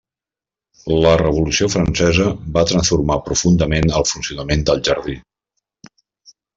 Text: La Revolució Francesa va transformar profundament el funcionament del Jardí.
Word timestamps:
La 1.03 1.11
Revolució 1.21 1.67
Francesa 1.75 2.27
va 2.57 2.65
transformar 2.73 3.21
profundament 3.29 3.95
el 4.01 4.09
funcionament 4.15 4.69
del 4.71 4.87
Jardí. 4.91 5.19